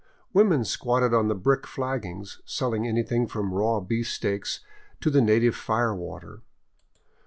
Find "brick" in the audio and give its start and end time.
1.35-1.67